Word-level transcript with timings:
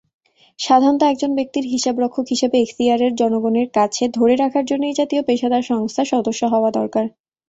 সাধারণত 0.59 1.01
একজন 1.05 1.31
ব্যক্তির 1.35 1.65
হিসাবরক্ষক 1.73 2.25
হিসাবে 2.29 2.55
এখতিয়ারের 2.59 3.11
জনগণের 3.15 3.67
কাছে 3.77 4.03
ধরে 4.17 4.33
রাখার 4.35 4.65
জন্য 4.65 4.83
এই 4.87 4.97
জাতীয় 4.99 5.21
পেশাদার 5.27 5.67
সংস্থার 5.71 6.11
সদস্য 6.13 6.41
হওয়া 6.53 6.69
দরকার। 6.79 7.05